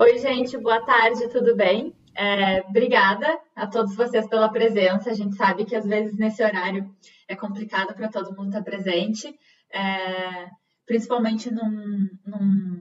[0.00, 1.92] Oi, gente, boa tarde, tudo bem?
[2.14, 5.10] É, obrigada a todos vocês pela presença.
[5.10, 6.88] A gente sabe que às vezes nesse horário
[7.26, 9.26] é complicado para todo mundo estar presente,
[9.74, 10.46] é,
[10.86, 12.80] principalmente num, num,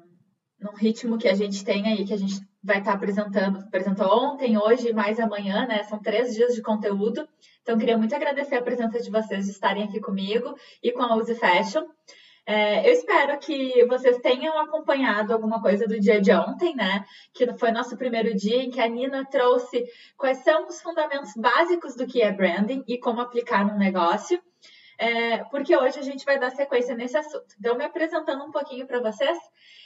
[0.59, 4.55] num, ritmo que a gente tem aí, que a gente vai estar apresentando, apresentou ontem,
[4.55, 5.81] hoje e mais amanhã, né?
[5.85, 7.27] São três dias de conteúdo.
[7.63, 11.15] Então, queria muito agradecer a presença de vocês de estarem aqui comigo e com a
[11.15, 11.83] Use Fashion.
[12.49, 17.03] É, eu espero que vocês tenham acompanhado alguma coisa do dia de ontem, né?
[17.33, 21.93] Que foi nosso primeiro dia em que a Nina trouxe quais são os fundamentos básicos
[21.97, 24.41] do que é branding e como aplicar no negócio.
[24.97, 27.53] É, porque hoje a gente vai dar sequência nesse assunto.
[27.59, 29.37] Então, me apresentando um pouquinho para vocês,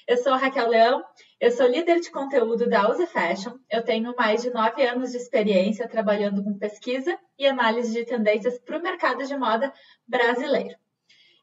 [0.07, 1.03] eu sou a Raquel Leão,
[1.39, 5.17] eu sou líder de conteúdo da Use Fashion, eu tenho mais de nove anos de
[5.17, 9.73] experiência trabalhando com pesquisa e análise de tendências para o mercado de moda
[10.07, 10.75] brasileiro.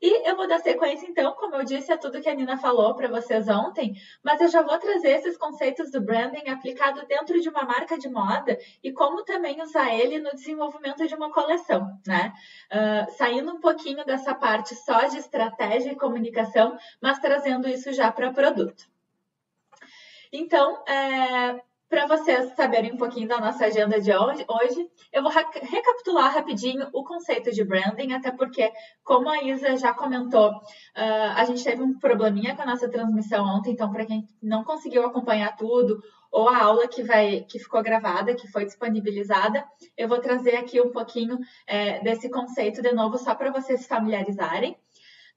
[0.01, 2.95] E eu vou dar sequência, então, como eu disse, a tudo que a Nina falou
[2.95, 7.49] para vocês ontem, mas eu já vou trazer esses conceitos do branding aplicado dentro de
[7.49, 12.33] uma marca de moda e como também usar ele no desenvolvimento de uma coleção, né?
[12.73, 18.13] Uh, saindo um pouquinho dessa parte só de estratégia e comunicação, mas trazendo isso já
[18.13, 18.87] para produto.
[20.33, 26.35] Então, é, para vocês saberem um pouquinho da nossa agenda de hoje, eu vou recapitular
[26.35, 28.71] rapidinho o conceito de branding, até porque,
[29.03, 33.45] como a Isa já comentou, uh, a gente teve um probleminha com a nossa transmissão
[33.47, 37.83] ontem, então, para quem não conseguiu acompanhar tudo, ou a aula que, vai, que ficou
[37.83, 39.65] gravada, que foi disponibilizada,
[39.97, 43.89] eu vou trazer aqui um pouquinho é, desse conceito de novo, só para vocês se
[43.89, 44.77] familiarizarem.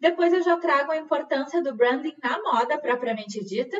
[0.01, 3.77] Depois eu já trago a importância do branding na moda propriamente dita.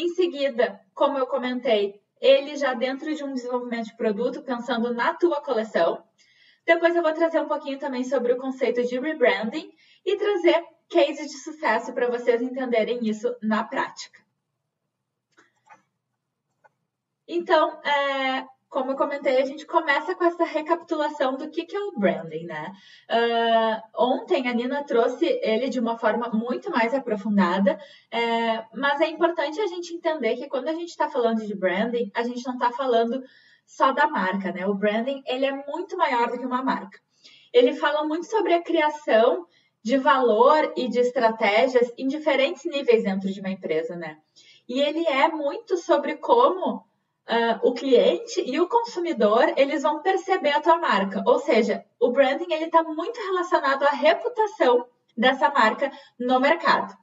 [0.00, 5.12] Em seguida, como eu comentei, ele já dentro de um desenvolvimento de produto, pensando na
[5.12, 6.04] tua coleção.
[6.64, 9.68] Depois eu vou trazer um pouquinho também sobre o conceito de rebranding
[10.06, 14.20] e trazer cases de sucesso para vocês entenderem isso na prática.
[17.26, 21.80] Então, é, como eu comentei, a gente começa com essa recapitulação do que, que é
[21.80, 22.72] o branding, né?
[23.10, 27.78] Uh, ontem a Nina trouxe ele de uma forma muito mais aprofundada,
[28.10, 32.10] é, mas é importante a gente entender que quando a gente está falando de branding,
[32.14, 33.22] a gente não está falando
[33.66, 34.66] só da marca, né?
[34.66, 36.98] O branding ele é muito maior do que uma marca.
[37.52, 39.46] Ele fala muito sobre a criação
[39.82, 44.18] de valor e de estratégias em diferentes níveis dentro de uma empresa, né?
[44.68, 46.87] E ele é muito sobre como
[47.28, 51.22] uh, o cliente e o consumidor eles vão perceber a tua marca.
[51.26, 56.94] Ou seja, o branding ele está muito relacionado à reputação dessa marca no mercado.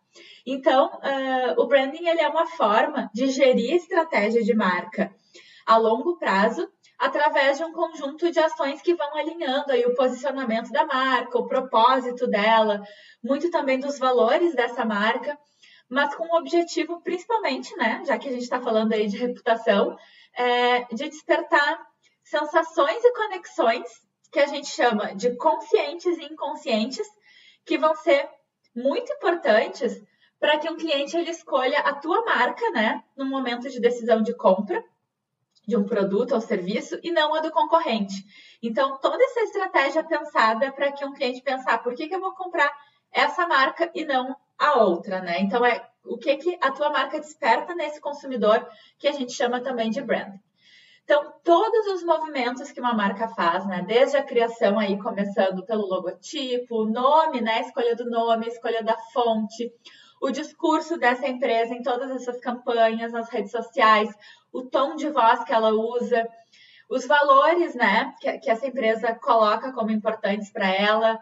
[0.46, 5.14] Então, uh, o branding ele é uma forma de gerir estratégia de marca
[5.66, 10.72] a longo prazo através de um conjunto de ações que vão alinhando aí o posicionamento
[10.72, 12.82] da marca, o propósito dela,
[13.24, 15.38] muito também dos valores dessa marca,
[15.90, 19.98] mas com o objetivo principalmente, né, já que a gente está falando aí de reputação,
[20.34, 21.86] é, de despertar
[22.24, 23.88] sensações e conexões
[24.32, 27.08] que a gente chama de conscientes e inconscientes,
[27.64, 28.28] que vão ser
[28.76, 30.02] muito importantes
[30.40, 34.36] para que um cliente ele escolha a tua marca, né, no momento de decisão de
[34.36, 34.84] compra
[35.68, 38.14] de um produto ou serviço e não a do concorrente.
[38.62, 42.34] Então, toda essa estratégia pensada para que um cliente pensar por que, que eu vou
[42.34, 42.72] comprar
[43.12, 45.40] essa marca e não a outra, né?
[45.42, 48.68] Então, é o que, que a tua marca desperta nesse consumidor,
[48.98, 50.36] que a gente chama também de brand.
[51.04, 53.84] Então, todos os movimentos que uma marca faz, né?
[53.88, 57.62] Desde a criação aí, começando pelo logotipo, nome, né?
[57.62, 59.72] Escolha do nome, escolha da fonte,
[60.20, 64.10] o discurso dessa empresa em todas essas campanhas, nas redes sociais,
[64.52, 66.28] o tom de voz que ela usa,
[66.90, 68.16] os valores, né?
[68.20, 71.20] Que, que essa empresa coloca como importantes para ela,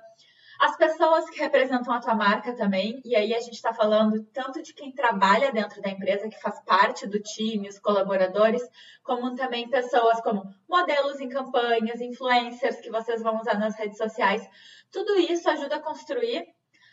[0.63, 4.61] as pessoas que representam a tua marca também, e aí a gente está falando tanto
[4.61, 8.61] de quem trabalha dentro da empresa, que faz parte do time, os colaboradores,
[9.03, 14.41] como também pessoas como modelos em campanhas, influencers que vocês vão usar nas redes sociais.
[14.89, 16.47] Tudo isso ajuda a construir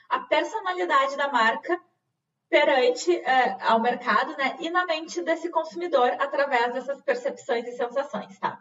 [0.09, 1.81] a personalidade da marca
[2.49, 8.37] perante é, ao mercado, né, e na mente desse consumidor através dessas percepções e sensações,
[8.41, 8.59] tá?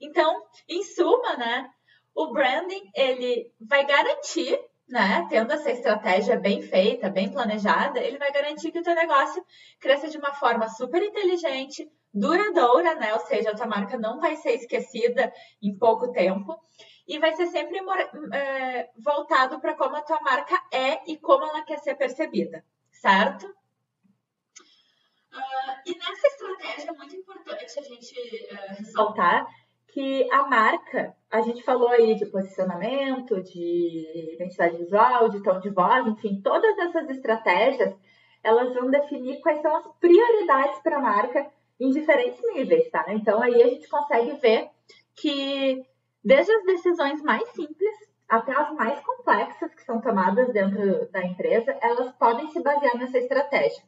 [0.00, 1.68] Então, em suma, né,
[2.14, 4.58] o branding ele vai garantir,
[4.88, 9.44] né, tendo essa estratégia bem feita, bem planejada, ele vai garantir que o teu negócio
[9.80, 13.12] cresça de uma forma super inteligente, duradoura, né?
[13.14, 16.56] Ou seja, a tua marca não vai ser esquecida em pouco tempo
[17.08, 17.80] e vai ser sempre
[18.32, 23.46] é, voltado para como a tua marca é e como ela quer ser percebida, certo?
[25.32, 28.14] Uh, e nessa estratégia é muito importante a gente
[28.52, 29.44] uh, ressaltar
[29.94, 35.70] que a marca, a gente falou aí de posicionamento, de identidade visual, de tom de
[35.70, 37.94] voz, enfim, todas essas estratégias,
[38.42, 41.46] elas vão definir quais são as prioridades para a marca
[41.80, 43.04] em diferentes níveis, tá?
[43.10, 44.68] Então aí a gente consegue ver
[45.14, 45.86] que
[46.24, 47.96] desde as decisões mais simples
[48.28, 53.18] até as mais complexas que são tomadas dentro da empresa, elas podem se basear nessa
[53.18, 53.84] estratégia.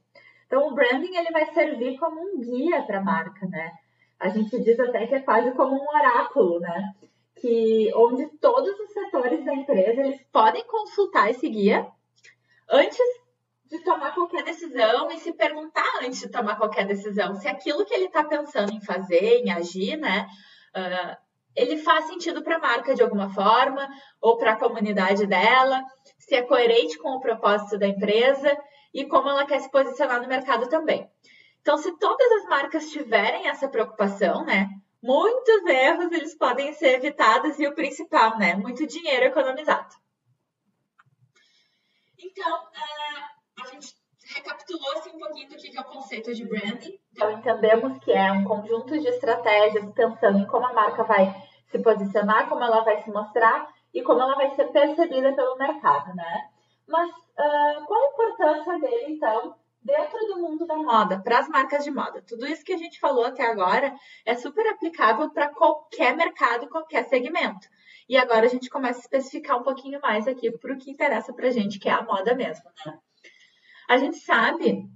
[0.47, 3.73] Então o branding ele vai servir como um guia para a marca, né?
[4.19, 6.95] A gente diz até que é quase como um oráculo, né?
[7.37, 11.87] Que onde todos os setores da empresa eles podem consultar esse guia
[12.69, 13.07] antes
[13.67, 17.95] de tomar qualquer decisão e se perguntar antes de tomar qualquer decisão se aquilo que
[17.95, 20.27] ele está pensando em fazer, em agir, né,
[20.77, 21.17] uh,
[21.55, 23.89] ele faz sentido para a marca de alguma forma
[24.21, 25.83] ou para a comunidade dela,
[26.19, 28.57] se é coerente com o propósito da empresa
[28.93, 31.11] e como ela quer se posicionar no mercado também.
[31.67, 34.69] Então, se todas as marcas tiverem essa preocupação, né,
[35.03, 39.97] muitos erros eles podem ser evitados e o principal, né, muito dinheiro economizado.
[42.17, 43.97] Então, uh, a gente
[44.33, 47.01] recapitulou assim, um pouquinho do que é o conceito de branding.
[47.11, 51.35] Então, entendemos que é um conjunto de estratégias pensando em como a marca vai
[51.69, 56.15] se posicionar, como ela vai se mostrar e como ela vai ser percebida pelo mercado,
[56.15, 56.49] né?
[56.87, 61.85] Mas uh, qual a importância dele, então, dentro do mundo da moda, para as marcas
[61.85, 62.21] de moda?
[62.27, 63.95] Tudo isso que a gente falou até agora
[64.25, 67.69] é super aplicável para qualquer mercado, qualquer segmento.
[68.09, 71.33] E agora a gente começa a especificar um pouquinho mais aqui para o que interessa
[71.33, 72.99] para a gente, que é a moda mesmo, né?
[73.89, 74.91] A gente sabe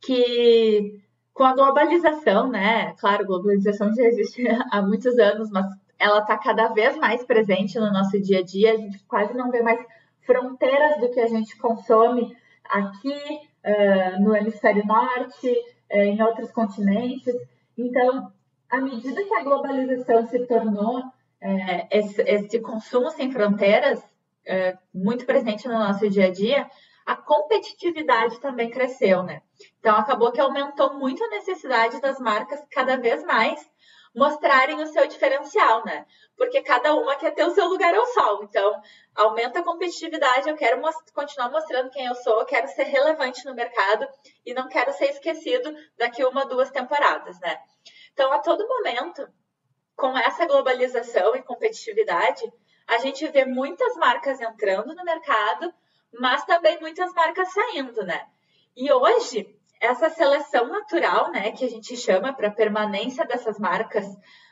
[0.00, 1.00] que
[1.32, 2.92] com a globalização, né?
[2.94, 5.66] Claro, globalização já existe há muitos anos, mas
[5.98, 8.72] ela está cada vez mais presente no nosso dia a dia.
[8.72, 9.80] A gente quase não vê mais
[10.26, 17.34] fronteiras do que a gente consome aqui uh, no hemisfério norte, uh, em outros continentes.
[17.76, 18.30] Então,
[18.70, 24.02] à medida que a globalização se tornou uh, esse, esse, consumo sem fronteiras
[24.92, 26.68] muito presente no nosso dia a dia,
[27.06, 29.40] a competitividade também cresceu, né?
[29.80, 33.58] Então acabou que aumentou muito a necessidade das marcas cada vez mais
[34.14, 36.06] mostrarem o seu diferencial, né?
[36.36, 38.44] Porque cada uma quer ter o seu lugar ao sol.
[38.44, 38.80] Então,
[39.14, 43.44] aumenta a competitividade, eu quero most continuar mostrando quem eu sou, eu quero ser relevante
[43.44, 44.06] no mercado
[44.46, 47.58] e não quero ser esquecido daqui uma, duas temporadas, né?
[48.12, 49.28] Então, a todo momento,
[49.96, 52.42] com essa globalização e competitividade,
[52.86, 55.74] a gente vê muitas marcas entrando no mercado,
[56.12, 58.28] mas também muitas marcas saindo, né?
[58.76, 64.06] E hoje, essa seleção natural, né, que a gente chama para permanência dessas marcas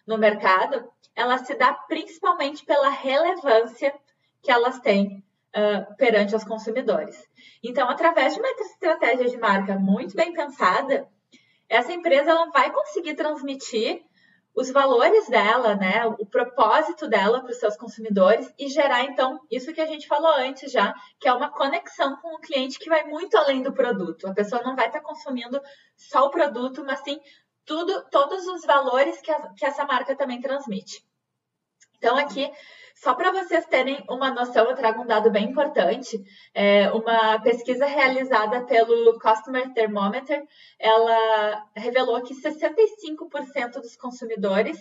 [0.06, 3.94] no mercado, ela se dá principalmente pela relevância
[4.43, 5.25] que elas têm
[5.56, 7.29] uh, perante os consumidores.
[7.62, 11.08] Então, através de uma estratégia de marca muito bem pensada,
[11.69, 14.02] essa empresa ela vai conseguir transmitir
[14.54, 19.72] os valores dela, né, o propósito dela para os seus consumidores e gerar então isso
[19.72, 23.04] que a gente falou antes já, que é uma conexão com o cliente que vai
[23.04, 24.26] muito além do produto.
[24.26, 25.60] A pessoa não vai estar consumindo
[25.96, 27.19] só o produto, mas sim
[27.64, 31.02] tudo, todos os valores que, a, que essa marca também transmite.
[31.96, 32.50] Então aqui
[33.02, 36.22] só para vocês terem uma noção, eu trago um dado bem importante.
[36.54, 40.46] É uma pesquisa realizada pelo Customer Thermometer,
[40.78, 44.78] ela revelou que 65% dos consumidores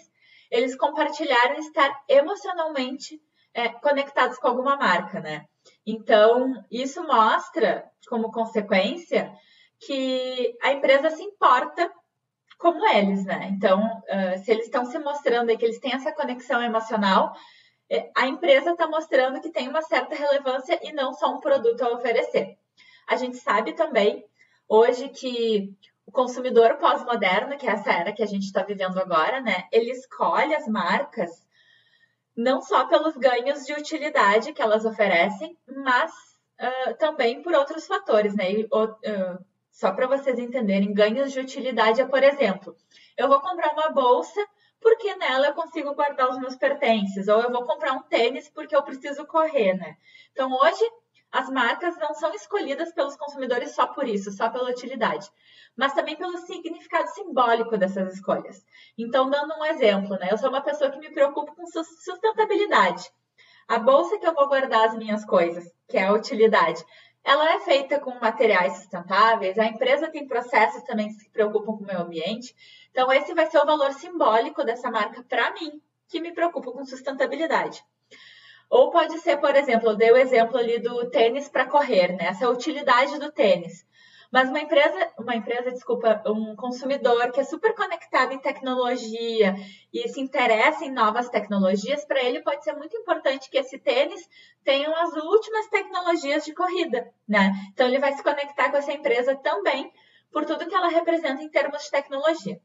[0.52, 3.20] eles compartilharam estar emocionalmente
[3.56, 5.46] é, conectados com alguma marca, né?
[5.84, 9.34] Então, isso mostra, como consequência,
[9.80, 11.92] que a empresa se importa
[12.60, 13.50] como eles, né?
[13.52, 17.34] Então, uh, se eles estão se mostrando que eles têm essa conexão emocional,
[18.16, 21.92] a empresa está mostrando que tem uma certa relevância e não só um produto a
[21.92, 22.58] oferecer.
[23.08, 24.26] A gente sabe também
[24.68, 25.74] hoje que
[26.06, 29.68] o consumidor pós-moderno, que é essa era que a gente está vivendo agora, né?
[29.72, 31.30] Ele escolhe as marcas
[32.36, 36.12] não só pelos ganhos de utilidade que elas oferecem, mas
[36.60, 38.52] uh, também por outros fatores, né?
[38.52, 42.76] E, uh, só para vocês entenderem, ganhos de utilidade é, por exemplo,
[43.18, 44.40] eu vou comprar uma bolsa
[44.82, 48.76] porque nela eu consigo guardar os meus pertences, ou eu vou comprar um tênis porque
[48.76, 49.96] eu preciso correr, né?
[50.32, 50.84] Então, hoje,
[51.32, 55.30] as marcas não são escolhidas pelos consumidores só por isso, só pela utilidade,
[55.76, 58.66] mas também pelo significado simbólico dessas escolhas.
[58.98, 60.30] Então, dando um exemplo, né?
[60.32, 63.10] Eu sou uma pessoa que me preocupa com sustentabilidade.
[63.68, 66.84] A bolsa que eu vou guardar as minhas coisas, que é a utilidade,
[67.24, 71.84] ela é feita com materiais sustentáveis, a empresa tem processos também que se preocupam com
[71.84, 72.56] o meio ambiente.
[72.90, 76.84] Então, esse vai ser o valor simbólico dessa marca para mim, que me preocupa com
[76.84, 77.84] sustentabilidade.
[78.70, 82.28] Ou pode ser, por exemplo, eu dei o exemplo ali do tênis para correr, né?
[82.28, 83.86] Essa é utilidade do tênis.
[84.32, 89.56] Mas uma empresa, uma empresa, desculpa, um consumidor que é super conectado em tecnologia
[89.94, 94.30] e se interessa em novas tecnologias, para ele pode ser muito importante que esse tênis
[94.64, 97.52] tenha as últimas tecnologias de corrida, né?
[97.74, 99.92] Então ele vai se conectar com essa empresa também
[100.32, 102.62] por tudo que ela representa em termos de tecnologia.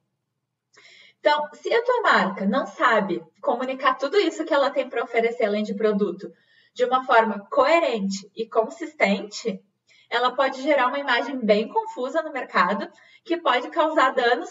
[1.18, 5.46] Então, se a tua marca não sabe comunicar tudo isso que ela tem para oferecer
[5.46, 6.32] além de produto
[6.73, 9.61] de uma forma coerente e consistente,
[10.10, 12.90] ela pode gerar uma imagem bem confusa no mercado,
[13.25, 14.50] que pode causar danos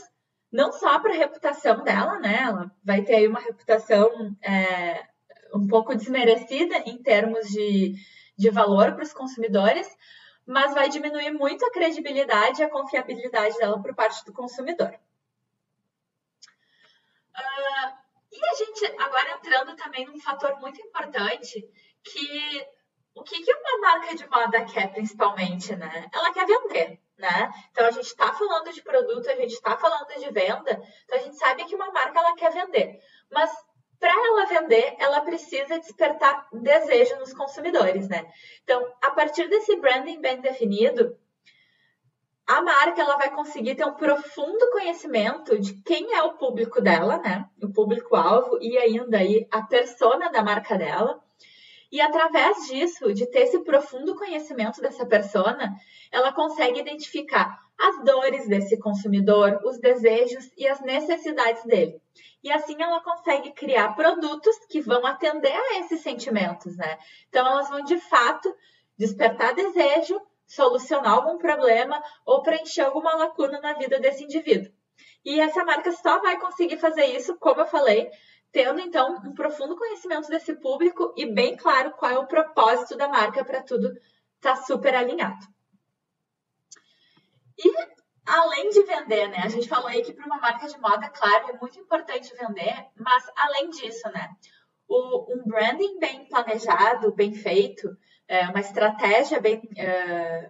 [0.51, 2.43] não só para a reputação dela, né?
[2.43, 5.05] Ela vai ter aí uma reputação é,
[5.53, 7.95] um pouco desmerecida em termos de,
[8.37, 9.87] de valor para os consumidores,
[10.45, 14.93] mas vai diminuir muito a credibilidade e a confiabilidade dela por parte do consumidor.
[17.33, 21.67] Uh, e a gente, agora entrando também num fator muito importante,
[22.03, 22.67] que
[23.15, 26.09] o que, que uma marca de moda quer principalmente, né?
[26.13, 27.51] Ela quer vender, né?
[27.71, 31.21] Então a gente está falando de produto, a gente está falando de venda, então a
[31.21, 32.99] gente sabe que uma marca ela quer vender.
[33.31, 33.51] Mas
[33.99, 38.25] para ela vender, ela precisa despertar desejo nos consumidores, né?
[38.63, 41.17] Então, a partir desse branding bem definido,
[42.45, 47.17] a marca ela vai conseguir ter um profundo conhecimento de quem é o público dela,
[47.17, 47.49] né?
[47.63, 51.23] O público-alvo e ainda aí a persona da marca dela.
[51.95, 55.73] E através disso, de ter esse profundo conhecimento dessa persona,
[56.11, 62.01] ela consegue identificar as dores desse consumidor, os desejos e as necessidades dele.
[62.43, 66.99] E assim ela consegue criar produtos que vão atender a esses sentimentos, né?
[67.29, 68.53] Então elas vão de fato
[68.97, 74.69] despertar desejo, solucionar algum problema ou preencher alguma lacuna na vida desse indivíduo.
[75.23, 78.11] E essa marca só vai conseguir fazer isso, como eu falei,
[78.51, 83.07] tendo então um profundo conhecimento desse público e bem claro qual é o propósito da
[83.07, 85.45] marca para tudo estar tá super alinhado.
[87.57, 87.71] E
[88.25, 89.41] além de vender, né?
[89.43, 92.87] A gente falou aí que para uma marca de moda, claro, é muito importante vender,
[92.97, 94.29] mas além disso, né?
[94.87, 97.95] O, um branding bem planejado, bem feito,
[98.27, 100.49] é, uma estratégia bem é,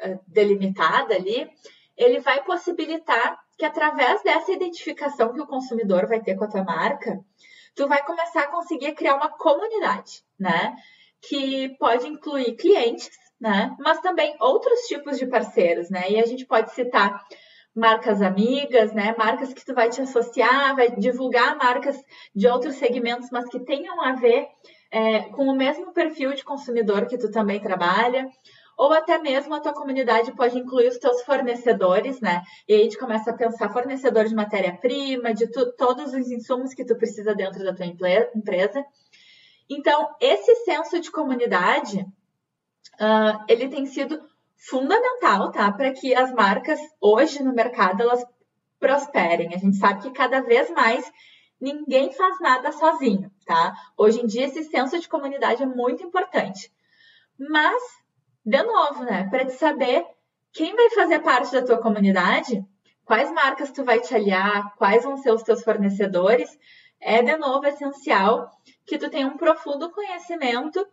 [0.00, 1.50] é, delimitada ali,
[1.96, 6.64] ele vai possibilitar que através dessa identificação que o consumidor vai ter com a tua
[6.64, 7.20] marca,
[7.74, 10.74] tu vai começar a conseguir criar uma comunidade, né?
[11.20, 13.76] Que pode incluir clientes, né?
[13.78, 16.10] Mas também outros tipos de parceiros, né?
[16.10, 17.22] E a gente pode citar
[17.76, 19.14] marcas amigas, né?
[19.18, 22.02] Marcas que tu vai te associar, vai divulgar marcas
[22.34, 24.48] de outros segmentos, mas que tenham a ver
[24.90, 28.26] é, com o mesmo perfil de consumidor que tu também trabalha.
[28.80, 32.40] Ou até mesmo a tua comunidade pode incluir os teus fornecedores, né?
[32.66, 36.72] E aí a gente começa a pensar fornecedor de matéria-prima, de tu, todos os insumos
[36.72, 38.82] que tu precisa dentro da tua empresa.
[39.68, 44.18] Então, esse senso de comunidade uh, ele tem sido
[44.56, 45.70] fundamental, tá?
[45.70, 48.24] Para que as marcas hoje no mercado elas
[48.78, 49.52] prosperem.
[49.52, 51.04] A gente sabe que cada vez mais
[51.60, 53.74] ninguém faz nada sozinho, tá?
[53.94, 56.72] Hoje em dia esse senso de comunidade é muito importante.
[57.38, 57.82] Mas,
[58.44, 60.04] de novo, né, para te saber
[60.52, 62.64] quem vai fazer parte da tua comunidade,
[63.04, 66.58] quais marcas tu vai te aliar, quais vão ser os teus fornecedores,
[67.00, 68.50] é de novo essencial
[68.86, 70.86] que tu tenha um profundo conhecimento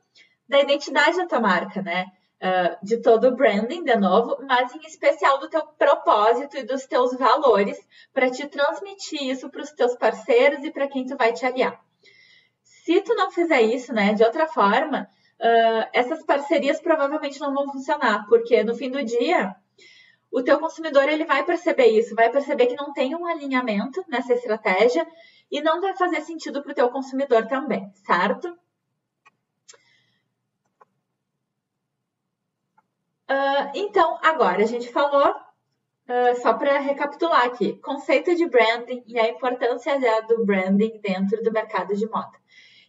[0.48, 2.06] da identidade da tua marca, né?
[2.38, 6.86] Uh, de todo o branding, de novo, mas em especial do teu propósito e dos
[6.86, 7.80] teus valores,
[8.14, 11.82] para te transmitir isso para os teus parceiros e para quem tu vai te aliar.
[12.62, 17.72] Se tu não fizer isso, né, de outra forma, uh, essas parcerias provavelmente não vão
[17.72, 19.56] funcionar, porque no fim do dia,
[20.32, 24.34] o teu consumidor ele vai perceber isso, vai perceber que não tem um alinhamento nessa
[24.34, 25.08] estratégia
[25.52, 28.58] e não vai fazer sentido para o teu consumidor também, certo?
[33.30, 39.20] Uh, então, agora a gente falou, uh, só para recapitular aqui, conceito de branding e
[39.20, 42.38] a importância do branding dentro do mercado de moda.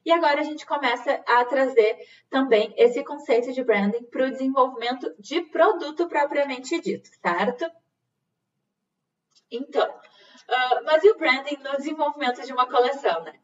[0.08, 1.98] E agora a gente começa a trazer
[2.30, 7.70] também esse conceito de branding para o desenvolvimento de produto propriamente dito, certo?
[9.50, 13.38] Então, uh, mas e o branding no desenvolvimento de uma coleção, né?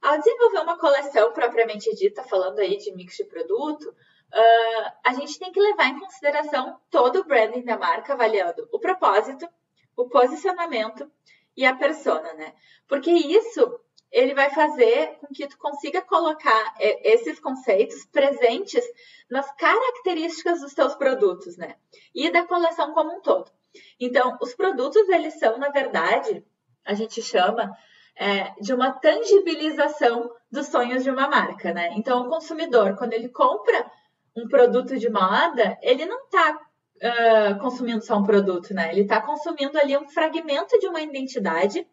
[0.00, 5.36] Ao desenvolver uma coleção propriamente dita, falando aí de mix de produto, uh, a gente
[5.36, 9.48] tem que levar em consideração todo o branding da marca, avaliando o propósito,
[9.96, 11.10] o posicionamento
[11.56, 12.54] e a persona, né?
[12.86, 13.80] Porque isso
[14.14, 18.84] ele vai fazer com que tu consiga colocar esses conceitos presentes
[19.28, 21.74] nas características dos teus produtos, né?
[22.14, 23.50] E da coleção como um todo.
[23.98, 26.46] Então, os produtos, eles são, na verdade,
[26.84, 27.76] a gente chama
[28.16, 31.92] é, de uma tangibilização dos sonhos de uma marca, né?
[31.96, 33.90] Então, o consumidor, quando ele compra
[34.36, 38.92] um produto de moda, ele não está uh, consumindo só um produto, né?
[38.92, 41.84] Ele está consumindo ali um fragmento de uma identidade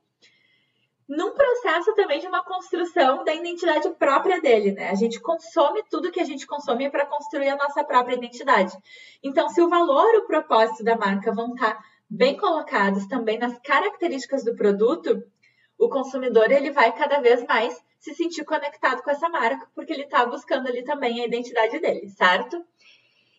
[1.11, 4.89] num processo também de uma construção da identidade própria dele, né?
[4.91, 8.71] A gente consome tudo que a gente consome para construir a nossa própria identidade.
[9.21, 13.59] Então, se o valor, o propósito da marca vão estar tá bem colocados também nas
[13.59, 15.21] características do produto,
[15.77, 20.03] o consumidor ele vai cada vez mais se sentir conectado com essa marca, porque ele
[20.03, 22.63] está buscando ali também a identidade dele, certo?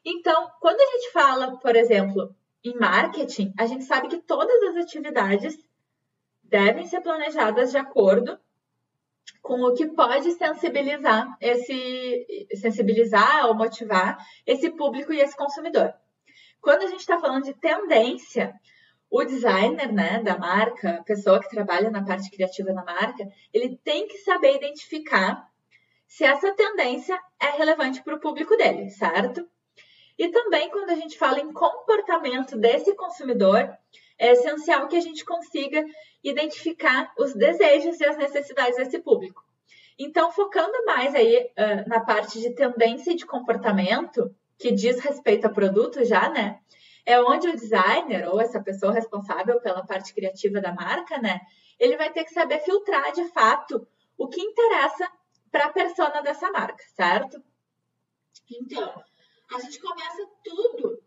[0.04, 4.76] Então, quando a gente fala, por exemplo, em marketing, a gente sabe que todas as
[4.76, 5.56] atividades
[6.52, 8.38] devem ser planejadas de acordo
[9.40, 15.94] com o que pode sensibilizar esse sensibilizar ou motivar esse público e esse consumidor.
[16.60, 18.54] Quando a gente está falando de tendência,
[19.10, 23.78] o designer né, da marca, a pessoa que trabalha na parte criativa da marca, ele
[23.82, 25.48] tem que saber identificar
[26.06, 29.48] se essa tendência é relevante para o público dele, certo?
[30.18, 33.74] E também quando a gente fala em comportamento desse consumidor,
[34.18, 35.84] é essencial que a gente consiga
[36.22, 39.42] identificar os desejos e as necessidades desse público.
[39.98, 45.50] Então, focando mais aí uh, na parte de tendência de comportamento, que diz respeito a
[45.50, 46.60] produto já, né?
[47.04, 51.40] é onde o designer ou essa pessoa responsável pela parte criativa da marca, né,
[51.78, 55.10] ele vai ter que saber filtrar de fato o que interessa
[55.50, 57.42] para a persona dessa marca, certo?
[58.50, 59.04] Então,
[59.52, 61.02] a gente começa tudo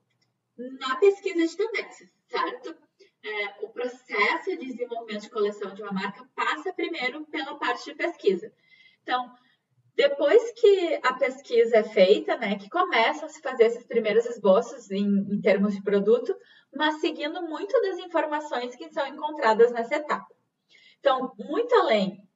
[0.58, 2.76] na pesquisa de tendências, certo?
[3.28, 7.96] É, o processo de desenvolvimento de coleção de uma marca passa primeiro pela parte de
[7.96, 8.54] pesquisa.
[9.02, 9.34] Então,
[9.96, 14.92] depois que a pesquisa é feita, né, que começam a se fazer esses primeiros esboços
[14.92, 16.36] em, em termos de produto,
[16.72, 20.28] mas seguindo muito das informações que são encontradas nessa etapa.
[21.00, 22.28] Então, muito além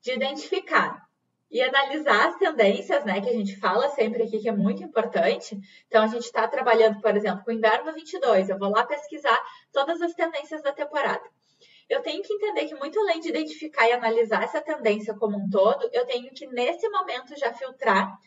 [0.00, 1.06] de identificar
[1.54, 5.58] e analisar as tendências, né, que a gente fala sempre aqui que é muito importante.
[5.86, 9.40] Então, a gente está trabalhando, por exemplo, com o inverno 22, eu vou lá pesquisar
[9.72, 11.22] todas as tendências da temporada
[11.88, 15.50] eu tenho que entender que, muito além de identificar e analisar essa tendência como um
[15.50, 18.18] todo, eu tenho que, nesse momento, já filtrar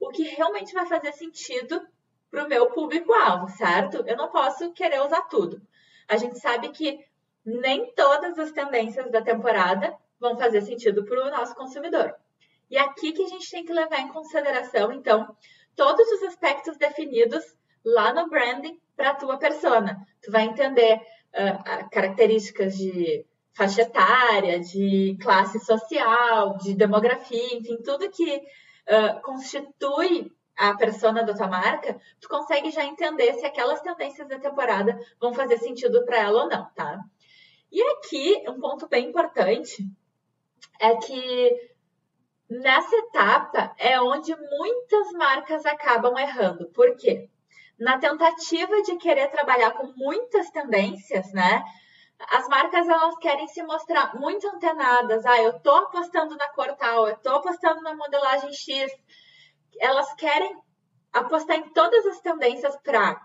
[0.00, 1.80] o que realmente vai fazer sentido
[2.30, 4.02] para o meu público-alvo, certo?
[4.06, 5.60] Eu não posso querer usar tudo.
[6.08, 6.98] A gente sabe que
[7.44, 12.14] nem todas as tendências da temporada vão fazer sentido para o nosso consumidor.
[12.74, 15.32] E aqui que a gente tem que levar em consideração, então,
[15.76, 17.44] todos os aspectos definidos
[17.84, 19.96] lá no branding para a tua persona.
[20.20, 28.10] Tu vai entender uh, características de faixa etária, de classe social, de demografia, enfim, tudo
[28.10, 34.26] que uh, constitui a persona da tua marca, tu consegue já entender se aquelas tendências
[34.26, 36.98] da temporada vão fazer sentido para ela ou não, tá?
[37.70, 39.86] E aqui, um ponto bem importante
[40.80, 41.73] é que
[42.48, 46.68] nessa etapa é onde muitas marcas acabam errando.
[46.70, 47.28] Por quê?
[47.78, 51.62] na tentativa de querer trabalhar com muitas tendências, né?
[52.30, 55.26] As marcas elas querem se mostrar muito antenadas.
[55.26, 58.92] Ah, eu tô apostando na cor tal, eu tô apostando na modelagem X.
[59.80, 60.56] Elas querem
[61.12, 63.20] apostar em todas as tendências para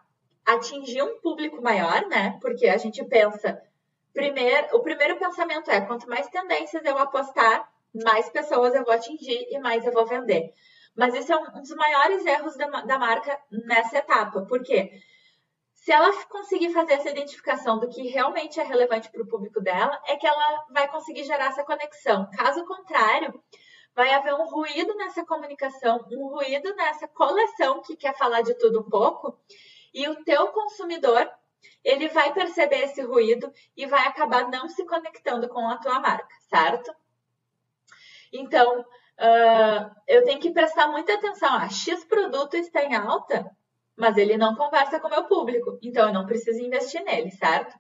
[0.45, 2.38] atingir um público maior, né?
[2.41, 3.62] Porque a gente pensa,
[4.12, 9.47] primeiro, o primeiro pensamento é quanto mais tendências eu apostar, mais pessoas eu vou atingir
[9.49, 10.54] e mais eu vou vender.
[10.95, 14.45] Mas esse é um dos maiores erros da, da marca nessa etapa.
[14.45, 14.91] Por quê?
[15.73, 19.99] Se ela conseguir fazer essa identificação do que realmente é relevante para o público dela,
[20.06, 22.30] é que ela vai conseguir gerar essa conexão.
[22.36, 23.41] Caso contrário,
[23.95, 28.82] vai haver um ruído nessa comunicação, um ruído nessa coleção que quer falar de tudo
[28.82, 29.39] um pouco,
[29.93, 31.30] e o teu consumidor
[31.84, 36.36] ele vai perceber esse ruído e vai acabar não se conectando com a tua marca,
[36.49, 36.93] certo?
[38.32, 41.50] Então, uh, eu tenho que prestar muita atenção.
[41.52, 43.50] Ah, X produto está em alta,
[43.96, 47.78] mas ele não conversa com o meu público, então eu não preciso investir nele, certo?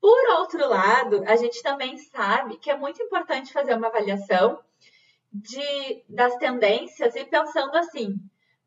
[0.00, 4.60] Por outro lado, a gente também sabe que é muito importante fazer uma avaliação
[5.32, 8.14] de, das tendências e pensando assim,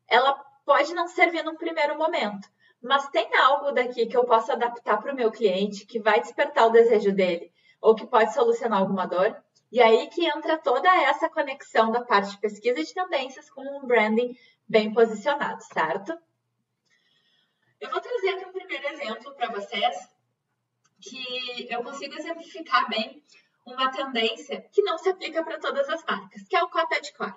[0.06, 0.34] ela
[0.64, 2.48] pode não servir num primeiro momento,
[2.80, 6.66] mas tem algo daqui que eu posso adaptar para o meu cliente que vai despertar
[6.66, 9.36] o desejo dele ou que pode solucionar alguma dor?
[9.72, 13.86] E aí que entra toda essa conexão da parte de pesquisa de tendências com um
[13.86, 14.36] branding
[14.68, 16.18] bem posicionado, certo?
[17.80, 19.96] Eu vou trazer aqui um primeiro exemplo para vocês
[21.00, 23.22] que eu consigo exemplificar bem
[23.64, 27.34] uma tendência que não se aplica para todas as marcas, que é o cottagecore.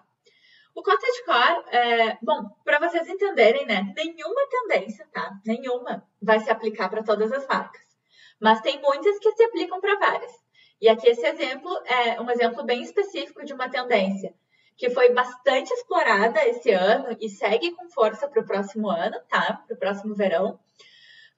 [0.76, 5.32] O cottagecore, é, bom, para vocês entenderem, né, nenhuma tendência, tá?
[5.46, 7.82] Nenhuma vai se aplicar para todas as marcas.
[8.39, 10.42] Mas tem muitas que se aplicam para várias.
[10.84, 14.36] E aqui esse exemplo é um exemplo bem específico de uma tendência
[14.76, 19.63] que foi bastante explorada esse ano e segue com força para o próximo ano, tá?
[19.65, 20.60] Para o próximo verão.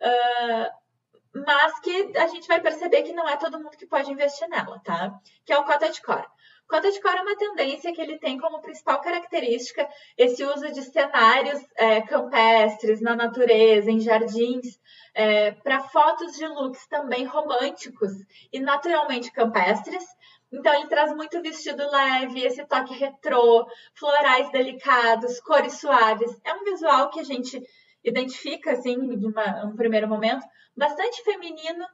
[0.01, 4.49] Uh, mas que a gente vai perceber que não é todo mundo que pode investir
[4.49, 5.13] nela, tá?
[5.45, 6.25] Que é o cottagecore.
[6.67, 10.81] Cota de cor é uma tendência que ele tem como principal característica esse uso de
[10.81, 14.79] cenários é, campestres, na natureza, em jardins,
[15.13, 18.11] é, para fotos de looks também românticos
[18.51, 20.03] e naturalmente campestres.
[20.51, 26.39] Então, ele traz muito vestido leve, esse toque retrô, florais delicados, cores suaves.
[26.43, 27.61] É um visual que a gente
[28.03, 31.85] identifica, assim, de uma, um primeiro momento, bastante feminino,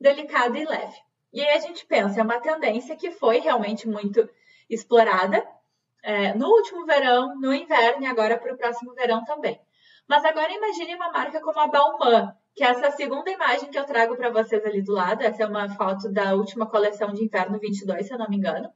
[0.00, 1.09] delicado e leve.
[1.32, 4.28] E aí a gente pensa, é uma tendência que foi realmente muito
[4.68, 5.46] explorada
[6.02, 9.60] é, no último verão, no inverno e agora para o próximo verão também.
[10.08, 13.84] Mas agora imagine uma marca como a Balmain, que é essa segunda imagem que eu
[13.84, 15.22] trago para vocês ali do lado.
[15.22, 18.72] Essa é uma foto da última coleção de inverno 22, se eu não me engano.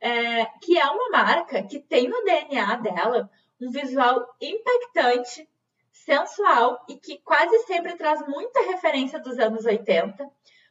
[0.00, 5.48] É, que é uma marca que tem no DNA dela um visual impactante,
[5.92, 10.28] sensual e que quase sempre traz muita referência dos anos 80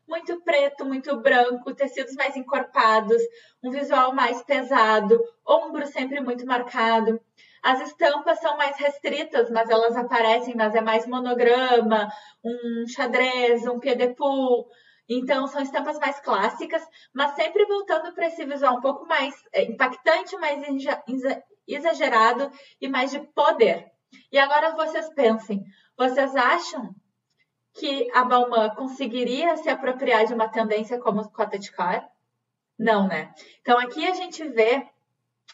[0.08, 3.22] muito preto, muito branco, tecidos mais encorpados,
[3.64, 7.20] um visual mais pesado, ombro sempre muito marcado.
[7.62, 12.08] As estampas são mais restritas, mas elas aparecem, mas é mais monograma,
[12.44, 14.66] um xadrez, um pied de poule.
[15.10, 19.64] Então, são estampas mais clássicas, mas sempre voltando para esse visual um pouco mais é,
[19.64, 20.62] impactante, mais
[21.68, 23.90] exagerado e mais de poder.
[24.32, 25.64] E agora vocês pensem,
[25.98, 26.94] vocês acham
[27.78, 32.10] que a Balmain conseguiria se apropriar de uma tendência como cottage car?
[32.78, 33.34] Não, né?
[33.62, 34.88] Então aqui a gente vê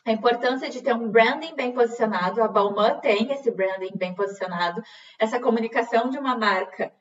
[0.05, 2.41] a importância de ter um branding bem posicionado.
[2.41, 4.81] A Balmain tem esse branding bem posicionado,
[5.19, 6.93] essa comunicação de uma marca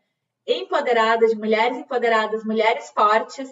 [0.46, 3.48] empoderada, de mulheres empoderadas, mulheres fortes,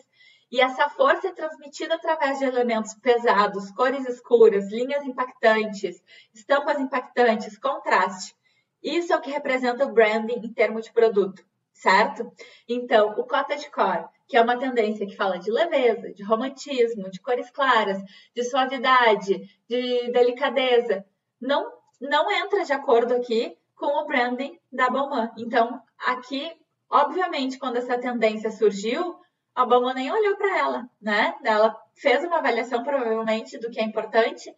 [0.51, 6.03] e essa força é transmitida através de elementos pesados, cores escuras, linhas impactantes,
[6.35, 8.35] estampas impactantes, contraste.
[8.83, 11.45] Isso é o que representa o branding em termos de produto
[11.81, 12.31] certo?
[12.69, 17.51] Então, o cottagecore, que é uma tendência que fala de leveza, de romantismo, de cores
[17.51, 17.99] claras,
[18.35, 21.05] de suavidade, de delicadeza,
[21.41, 25.31] não, não entra de acordo aqui com o branding da Balmain.
[25.39, 26.53] Então, aqui,
[26.91, 29.19] obviamente, quando essa tendência surgiu,
[29.55, 31.35] a Balmain nem olhou para ela, né?
[31.43, 34.55] Ela fez uma avaliação, provavelmente, do que é importante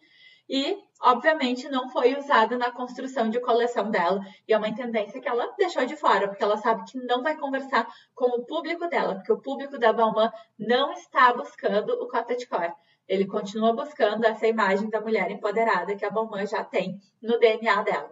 [0.49, 4.21] e, obviamente, não foi usada na construção de coleção dela.
[4.47, 7.37] E é uma tendência que ela deixou de fora, porque ela sabe que não vai
[7.37, 12.73] conversar com o público dela, porque o público da Balmain não está buscando o cottagecore.
[13.07, 17.81] Ele continua buscando essa imagem da mulher empoderada que a Balmain já tem no DNA
[17.81, 18.11] dela.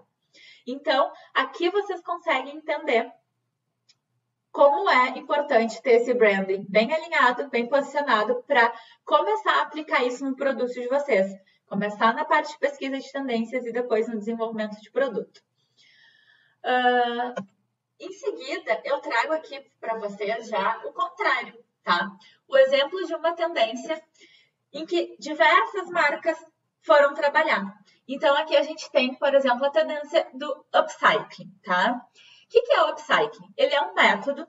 [0.66, 3.12] Então, aqui vocês conseguem entender
[4.52, 8.72] como é importante ter esse branding bem alinhado, bem posicionado para
[9.06, 11.32] começar a aplicar isso no produto de vocês.
[11.72, 15.42] Começar na parte de pesquisa de tendências e depois no desenvolvimento de produto.
[16.66, 17.46] Uh,
[17.98, 22.12] em seguida, eu trago aqui para vocês já o contrário, tá?
[22.46, 24.04] O exemplo de uma tendência
[24.74, 26.38] em que diversas marcas
[26.82, 27.74] foram trabalhar.
[28.06, 31.94] Então, aqui a gente tem, por exemplo, a tendência do upcycling, tá?
[31.94, 33.54] O que é o upcycling?
[33.56, 34.46] Ele é um método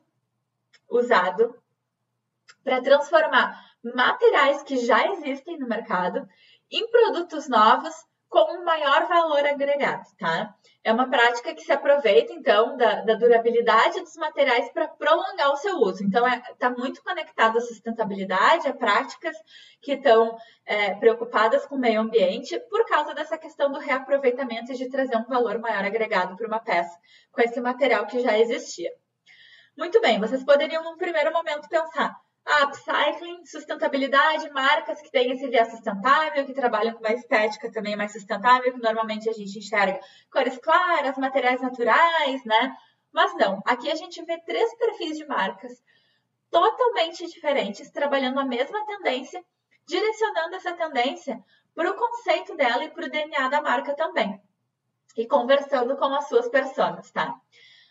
[0.90, 1.54] usado
[2.64, 6.28] para transformar materiais que já existem no mercado
[6.72, 7.94] em produtos novos
[8.32, 10.54] com um maior valor agregado, tá?
[10.82, 15.56] É uma prática que se aproveita, então, da, da durabilidade dos materiais para prolongar o
[15.56, 16.02] seu uso.
[16.02, 19.36] Então, está é, tá muito conectado à sustentabilidade, a práticas
[19.82, 24.76] que estão é, preocupadas com o meio ambiente por causa dessa questão do reaproveitamento e
[24.76, 26.98] de trazer um valor maior agregado para uma peça
[27.30, 28.90] com esse material que já existia.
[29.76, 35.48] Muito bem, vocês poderiam, num primeiro momento, pensar a upcycling, sustentabilidade, marcas que têm esse
[35.48, 40.00] viés sustentável, que trabalham com uma estética também mais sustentável, que normalmente a gente enxerga
[40.30, 42.76] cores claras, materiais naturais, né?
[43.12, 45.82] Mas não, aqui a gente vê três perfis de marcas
[46.50, 49.42] totalmente diferentes, trabalhando a mesma tendência,
[49.86, 51.42] direcionando essa tendência
[51.74, 54.40] para o conceito dela e para o DNA da marca também.
[55.16, 57.34] E conversando com as suas personas, tá?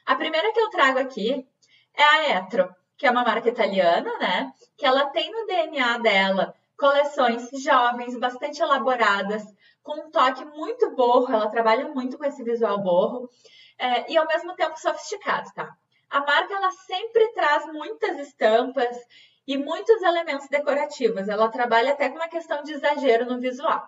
[0.05, 1.47] A primeira que eu trago aqui
[1.93, 4.53] é a Etro que é uma marca italiana, né?
[4.77, 9.43] Que ela tem no DNA dela coleções jovens, bastante elaboradas,
[9.81, 13.27] com um toque muito borro, ela trabalha muito com esse visual borro,
[13.79, 15.75] é, e ao mesmo tempo sofisticado, tá?
[16.11, 18.95] A marca, ela sempre traz muitas estampas
[19.47, 23.83] e muitos elementos decorativos, ela trabalha até com uma questão de exagero no visual.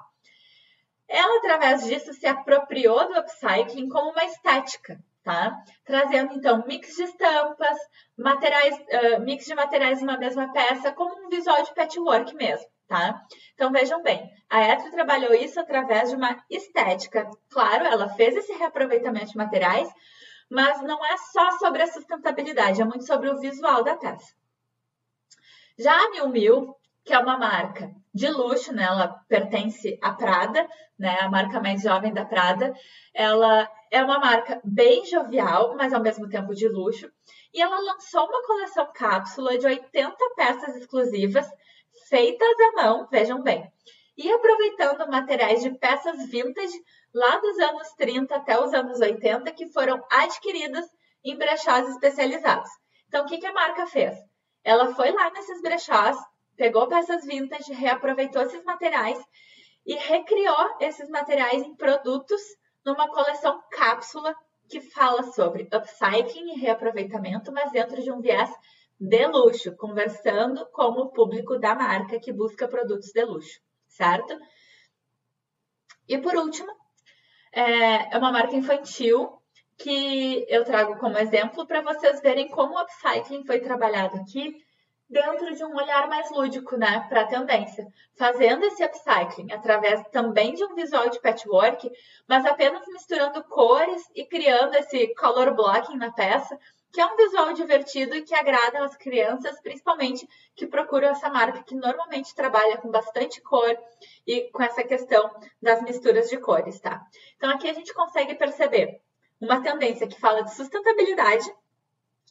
[1.07, 5.57] Ela, através disso, se apropriou do upcycling como uma estética, tá?
[5.85, 7.77] Trazendo então mix de estampas,
[8.17, 13.23] materiais, uh, mix de materiais numa mesma peça, como um visual de patchwork mesmo, tá?
[13.53, 17.29] Então vejam bem, a Etro trabalhou isso através de uma estética.
[17.49, 19.89] Claro, ela fez esse reaproveitamento de materiais,
[20.49, 24.33] mas não é só sobre a sustentabilidade, é muito sobre o visual da peça.
[25.77, 28.83] Já a Miu Miu que é uma marca de luxo, né?
[28.83, 31.19] Ela pertence à Prada, né?
[31.19, 32.73] A marca mais jovem da Prada.
[33.13, 37.07] Ela é uma marca bem jovial, mas ao mesmo tempo de luxo.
[37.53, 41.47] E ela lançou uma coleção cápsula de 80 peças exclusivas,
[42.09, 43.71] feitas à mão, vejam bem.
[44.17, 46.73] E aproveitando materiais de peças vintage
[47.13, 50.87] lá dos anos 30 até os anos 80, que foram adquiridas
[51.23, 52.71] em brechós especializados.
[53.07, 54.17] Então, o que, a marca fez?
[54.63, 56.17] Ela foi lá nesses brechós,
[56.57, 59.23] pegou peças vintage, reaproveitou esses materiais
[59.85, 62.41] e recriou esses materiais em produtos
[62.85, 64.35] numa coleção cápsula
[64.67, 68.49] que fala sobre upcycling e reaproveitamento, mas dentro de um viés
[68.99, 74.37] de luxo, conversando com o público da marca que busca produtos de luxo, certo?
[76.07, 76.71] E por último,
[77.51, 79.41] é, é uma marca infantil
[79.77, 84.55] que eu trago como exemplo para vocês verem como o upcycling foi trabalhado aqui
[85.13, 90.55] dentro de um olhar mais lúdico, né, para a tendência, fazendo esse upcycling através também
[90.55, 91.89] de um visual de patchwork,
[92.27, 96.57] mas apenas misturando cores e criando esse color blocking na peça,
[96.91, 101.63] que é um visual divertido e que agrada as crianças, principalmente que procuram essa marca
[101.63, 103.75] que normalmente trabalha com bastante cor
[104.27, 105.29] e com essa questão
[105.61, 107.01] das misturas de cores, tá?
[107.37, 108.99] Então aqui a gente consegue perceber
[109.39, 111.45] uma tendência que fala de sustentabilidade,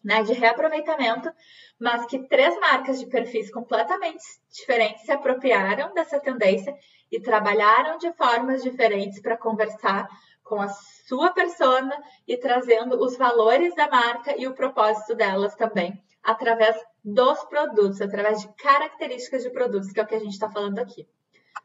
[0.03, 1.31] né, de reaproveitamento,
[1.79, 6.75] mas que três marcas de perfis completamente diferentes se apropriaram dessa tendência
[7.11, 10.09] e trabalharam de formas diferentes para conversar
[10.43, 16.03] com a sua persona e trazendo os valores da marca e o propósito delas também,
[16.23, 20.51] através dos produtos, através de características de produtos, que é o que a gente está
[20.51, 21.09] falando aqui,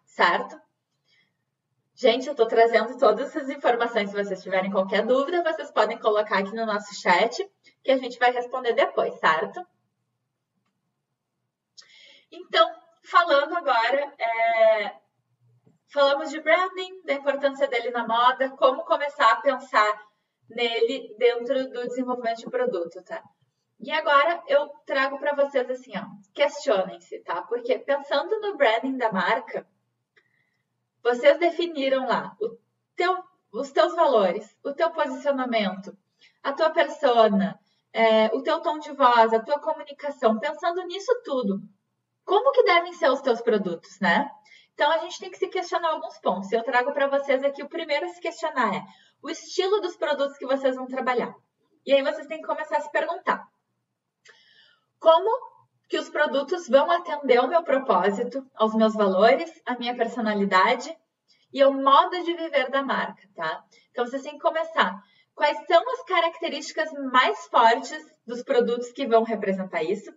[0.05, 0.59] certo?
[1.99, 4.11] Gente, eu estou trazendo todas essas informações.
[4.11, 7.43] Se vocês tiverem qualquer dúvida, vocês podem colocar aqui no nosso chat,
[7.83, 9.65] que a gente vai responder depois, certo?
[12.31, 14.95] Então, falando agora, é...
[15.91, 19.99] falamos de branding, da importância dele na moda, como começar a pensar
[20.47, 23.23] nele dentro do desenvolvimento de produto, tá?
[23.79, 26.03] E agora eu trago para vocês assim, ó,
[26.35, 27.41] questionem-se, tá?
[27.41, 29.65] Porque pensando no branding da marca,
[31.07, 32.35] vocês definiram lá
[32.97, 35.97] teu, os teus valores, o teu posicionamento,
[36.43, 37.57] a tua persona,
[37.93, 41.61] é, o teu tom de voz, a tua comunicação, pensando nisso tudo,
[42.25, 44.29] como que devem ser os teus produtos, né?
[44.73, 46.51] Então a gente tem que se questionar alguns pontos.
[46.51, 48.83] Eu trago para vocês aqui o primeiro a se questionar é
[49.23, 51.33] o estilo dos produtos que vocês vão trabalhar.
[51.85, 53.47] E aí vocês têm que começar a se perguntar:
[54.99, 55.56] como
[55.87, 60.95] que os produtos vão atender ao meu propósito, aos meus valores, à minha personalidade
[61.53, 63.63] e ao modo de viver da marca, tá?
[63.91, 65.01] Então vocês têm que começar.
[65.33, 70.11] Quais são as características mais fortes dos produtos que vão representar isso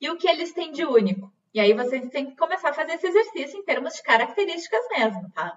[0.00, 1.32] e o que eles têm de único?
[1.54, 5.30] E aí vocês têm que começar a fazer esse exercício em termos de características mesmo,
[5.32, 5.56] tá?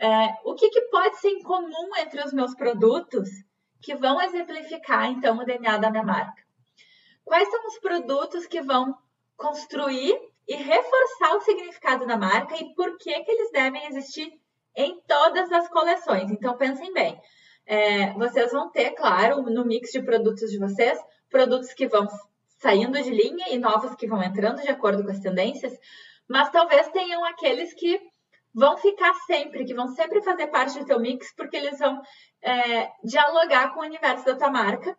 [0.00, 3.28] É, o que, que pode ser em comum entre os meus produtos
[3.82, 6.47] que vão exemplificar, então, o DNA da minha marca?
[7.28, 8.96] Quais são os produtos que vão
[9.36, 14.32] construir e reforçar o significado da marca e por que, que eles devem existir
[14.74, 16.30] em todas as coleções?
[16.30, 17.20] Então, pensem bem.
[17.66, 22.08] É, vocês vão ter, claro, no mix de produtos de vocês, produtos que vão
[22.60, 25.78] saindo de linha e novos que vão entrando de acordo com as tendências,
[26.26, 28.00] mas talvez tenham aqueles que
[28.54, 32.00] vão ficar sempre, que vão sempre fazer parte do teu mix, porque eles vão
[32.40, 34.92] é, dialogar com o universo da tua marca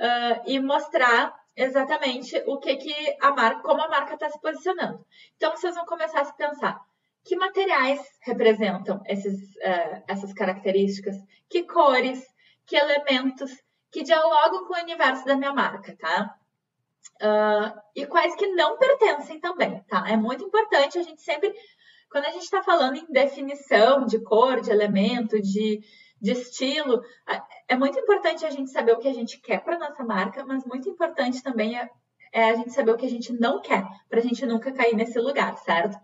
[0.00, 5.04] uh, e mostrar exatamente o que, que a marca, como a marca está se posicionando.
[5.36, 6.78] Então, vocês vão começar a se pensar
[7.24, 11.16] que materiais representam esses, uh, essas características,
[11.48, 12.24] que cores,
[12.64, 13.50] que elementos
[13.90, 16.34] que dialogam com o universo da minha marca, tá?
[17.20, 20.04] Uh, e quais que não pertencem também, tá?
[20.08, 21.52] É muito importante a gente sempre,
[22.10, 25.80] quando a gente está falando em definição de cor, de elemento, de,
[26.20, 27.02] de estilo,
[27.68, 30.64] é muito importante a gente saber o que a gente quer para nossa marca, mas
[30.64, 31.90] muito importante também é,
[32.32, 34.94] é, a gente saber o que a gente não quer, para a gente nunca cair
[34.94, 35.98] nesse lugar, certo?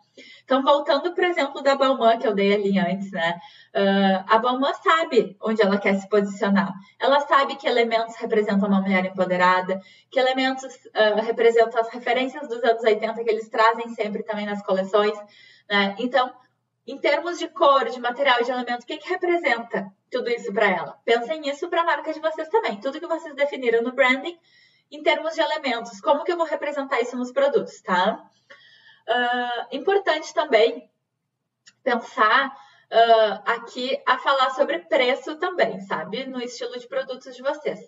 [0.45, 3.39] Então, voltando para o exemplo da Balmain que eu dei ali antes, né?
[3.75, 6.73] Uh, a Balmain sabe onde ela quer se posicionar.
[6.99, 12.63] Ela sabe que elementos representam uma mulher empoderada, que elementos uh, representam as referências dos
[12.65, 15.17] anos 80 que eles trazem sempre também nas coleções,
[15.69, 15.95] né?
[15.99, 16.33] Então,
[16.87, 20.69] em termos de cor, de material, de elemento, o que, que representa tudo isso para
[20.69, 21.01] ela?
[21.05, 22.79] Pensem nisso para a marca de vocês também.
[22.79, 24.39] Tudo que vocês definiram no branding,
[24.91, 28.23] em termos de elementos, como que eu vou representar isso nos produtos, tá?
[29.09, 30.89] Uh, importante também
[31.83, 36.27] pensar uh, aqui a falar sobre preço também, sabe?
[36.27, 37.81] No estilo de produtos de vocês.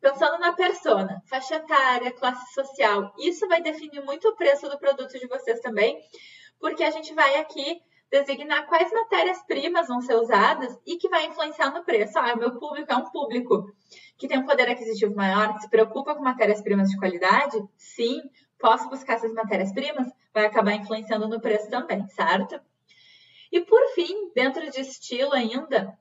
[0.00, 5.18] Pensando na persona, faixa etária, classe social, isso vai definir muito o preço do produto
[5.18, 6.00] de vocês também,
[6.58, 11.72] porque a gente vai aqui designar quais matérias-primas vão ser usadas e que vai influenciar
[11.72, 12.18] no preço.
[12.18, 13.72] Ah, meu público é um público
[14.16, 17.62] que tem um poder aquisitivo maior, que se preocupa com matérias-primas de qualidade?
[17.76, 18.22] Sim,
[18.58, 20.08] posso buscar essas matérias-primas?
[20.32, 22.60] Vai acabar influenciando no preço também, certo?
[23.50, 25.98] E por fim, dentro de estilo ainda,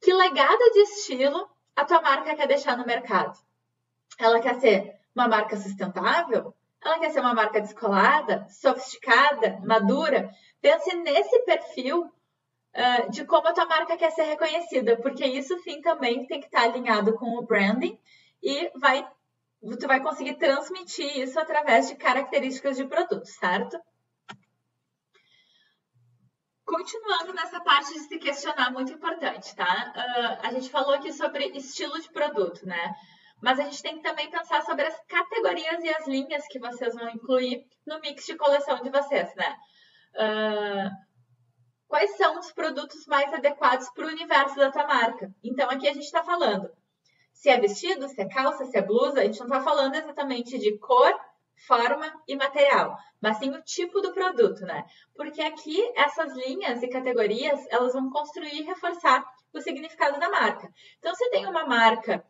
[0.00, 3.38] que legado de estilo a tua marca quer deixar no mercado?
[4.18, 6.54] Ela quer ser uma marca sustentável?
[6.84, 10.30] Ela quer ser uma marca descolada, sofisticada, madura?
[10.60, 15.80] Pense nesse perfil uh, de como a tua marca quer ser reconhecida, porque isso, sim,
[15.80, 17.98] também tem que estar alinhado com o branding
[18.42, 19.08] e vai,
[19.78, 23.78] tu vai conseguir transmitir isso através de características de produto, certo?
[26.64, 29.92] Continuando nessa parte de se questionar, muito importante, tá?
[29.94, 32.94] Uh, a gente falou aqui sobre estilo de produto, né?
[33.42, 36.94] Mas a gente tem que também pensar sobre as categorias e as linhas que vocês
[36.94, 39.56] vão incluir no mix de coleção de vocês, né?
[40.14, 40.90] Uh,
[41.88, 45.34] quais são os produtos mais adequados para o universo da tua marca?
[45.42, 46.70] Então, aqui a gente está falando
[47.32, 50.56] se é vestido, se é calça, se é blusa, a gente não está falando exatamente
[50.56, 51.12] de cor,
[51.66, 54.84] forma e material, mas sim o tipo do produto, né?
[55.16, 60.68] Porque aqui essas linhas e categorias, elas vão construir e reforçar o significado da marca.
[60.98, 62.24] Então, se tem uma marca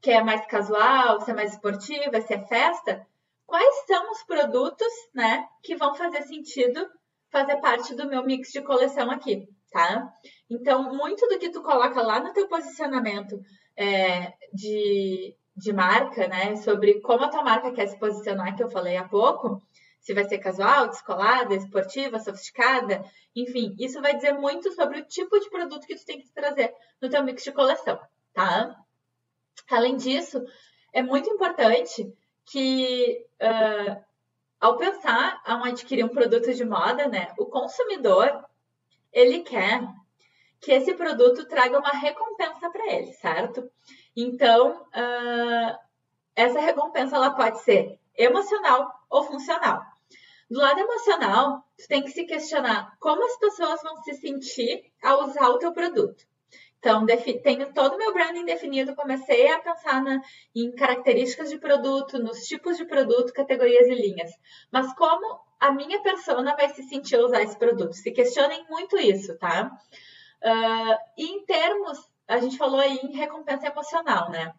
[0.00, 3.06] que é mais casual, se é mais esportiva, se é festa,
[3.46, 6.88] quais são os produtos, né, que vão fazer sentido
[7.30, 10.12] fazer parte do meu mix de coleção aqui, tá?
[10.50, 13.40] Então, muito do que tu coloca lá no teu posicionamento
[13.76, 16.56] é, de, de marca, né?
[16.56, 19.62] Sobre como a tua marca quer se posicionar, que eu falei há pouco,
[20.00, 25.38] se vai ser casual, descolada, esportiva, sofisticada, enfim, isso vai dizer muito sobre o tipo
[25.38, 27.98] de produto que tu tem que trazer no teu mix de coleção,
[28.32, 28.76] tá?
[29.70, 30.44] Além disso,
[30.92, 32.12] é muito importante
[32.44, 34.04] que uh,
[34.60, 38.44] ao pensar ao adquirir um produto de moda, né, o consumidor
[39.12, 39.82] ele quer
[40.60, 43.70] que esse produto traga uma recompensa para ele, certo?
[44.14, 45.78] Então, uh,
[46.36, 49.82] essa recompensa ela pode ser emocional ou funcional.
[50.50, 55.24] Do lado emocional, tu tem que se questionar como as pessoas vão se sentir ao
[55.24, 56.24] usar o teu produto.
[56.80, 57.04] Então,
[57.42, 60.22] tenho todo o meu branding definido, comecei a pensar na,
[60.56, 64.30] em características de produto, nos tipos de produto, categorias e linhas.
[64.72, 67.92] Mas como a minha persona vai se sentir ao usar esse produto?
[67.92, 69.70] Se questionem muito isso, tá?
[70.42, 74.54] Uh, e em termos a gente falou aí em recompensa emocional, né?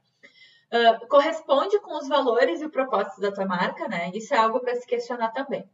[0.72, 4.12] Uh, corresponde com os valores e o propósito da tua marca, né?
[4.14, 5.68] Isso é algo para se questionar também.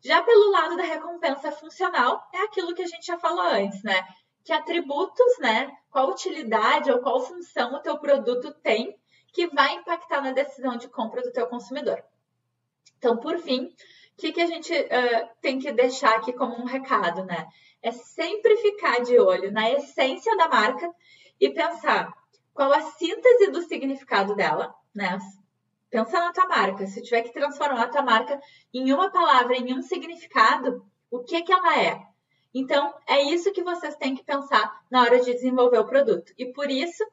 [0.00, 4.00] Já pelo lado da recompensa funcional, é aquilo que a gente já falou antes, né?
[4.44, 5.70] Que atributos, né?
[5.90, 8.98] Qual utilidade ou qual função o teu produto tem
[9.32, 12.02] que vai impactar na decisão de compra do teu consumidor.
[12.98, 13.72] Então, por fim, o
[14.18, 17.48] que, que a gente uh, tem que deixar aqui como um recado, né?
[17.82, 20.88] É sempre ficar de olho na essência da marca
[21.40, 22.12] e pensar
[22.54, 25.18] qual a síntese do significado dela, né?
[25.90, 26.86] Pensa na tua marca.
[26.86, 28.40] Se tiver que transformar a tua marca
[28.72, 32.00] em uma palavra, em um significado, o que que ela é?
[32.54, 36.32] Então, é isso que vocês têm que pensar na hora de desenvolver o produto.
[36.36, 37.04] E por isso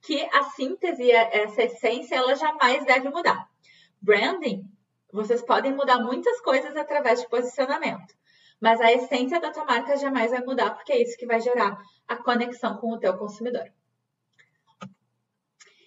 [0.00, 3.48] que a síntese, essa essência, ela jamais deve mudar.
[4.00, 4.64] Branding,
[5.12, 8.14] vocês podem mudar muitas coisas através de posicionamento.
[8.60, 11.76] Mas a essência da tua marca jamais vai mudar, porque é isso que vai gerar
[12.06, 13.70] a conexão com o teu consumidor.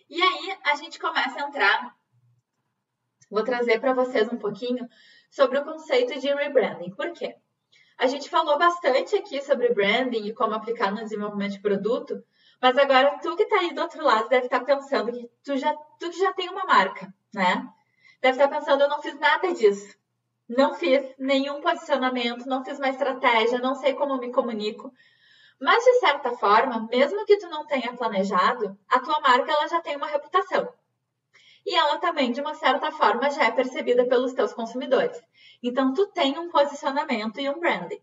[0.09, 1.95] E aí a gente começa a entrar.
[3.29, 4.87] Vou trazer para vocês um pouquinho
[5.29, 6.91] sobre o conceito de rebranding.
[6.95, 7.37] Por quê?
[7.99, 12.23] A gente falou bastante aqui sobre branding e como aplicar no desenvolvimento de produto,
[12.61, 15.57] mas agora tu que está aí do outro lado deve estar tá pensando que tu
[15.57, 17.67] já, tu que já tem uma marca, né?
[18.21, 19.97] Deve estar tá pensando, eu não fiz nada disso.
[20.47, 24.93] Não fiz nenhum posicionamento, não fiz uma estratégia, não sei como me comunico.
[25.59, 29.81] Mas de certa forma, mesmo que tu não tenha planejado, a tua marca ela já
[29.81, 30.73] tem uma reputação.
[31.65, 35.21] E ela também, de uma certa forma, já é percebida pelos teus consumidores.
[35.61, 38.01] Então, tu tem um posicionamento e um branding.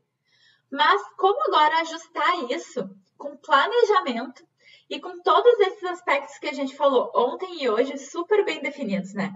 [0.71, 4.47] Mas como agora ajustar isso com planejamento
[4.91, 9.15] e com todos esses aspectos que a gente falou ontem e hoje super bem definidos,
[9.15, 9.33] né?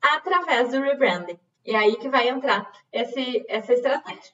[0.00, 1.38] Através do rebranding.
[1.64, 4.32] É aí que vai entrar esse, essa estratégia.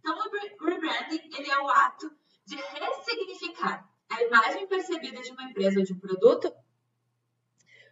[0.00, 2.10] Então, o rebranding ele é o ato
[2.44, 6.52] de ressignificar a imagem percebida de uma empresa ou de um produto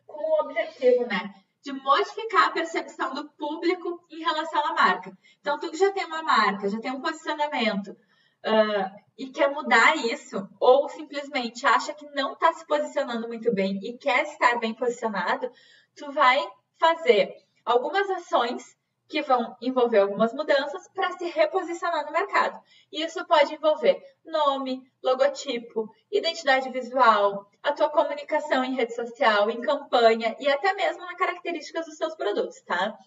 [0.06, 1.34] com o objetivo, né,
[1.64, 5.16] de modificar a percepção do público em relação à marca.
[5.40, 9.96] Então, tu que já tem uma marca, já tem um posicionamento, uh, e quer mudar
[9.96, 14.74] isso, ou simplesmente acha que não está se posicionando muito bem e quer estar bem
[14.74, 15.50] posicionado,
[15.96, 16.46] tu vai
[16.78, 17.34] fazer
[17.64, 18.76] algumas ações
[19.08, 22.60] que vão envolver algumas mudanças para se reposicionar no mercado.
[22.90, 30.34] Isso pode envolver nome, logotipo, identidade visual, a tua comunicação em rede social, em campanha
[30.40, 32.98] e até mesmo nas características dos seus produtos, tá?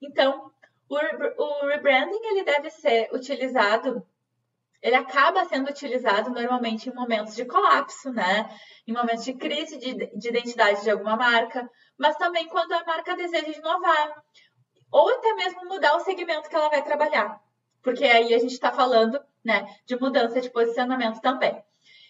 [0.00, 0.50] Então,
[0.88, 4.06] o, o rebranding ele deve ser utilizado
[4.82, 8.48] ele acaba sendo utilizado normalmente em momentos de colapso, né?
[8.86, 13.14] Em momentos de crise de, de, identidade de alguma marca, mas também quando a marca
[13.14, 14.22] deseja inovar,
[14.90, 17.40] ou até mesmo mudar o segmento que ela vai trabalhar,
[17.82, 21.62] porque aí a gente está falando né, de mudança de posicionamento também.